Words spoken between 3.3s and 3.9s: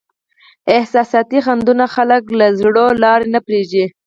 نه پرېږدي.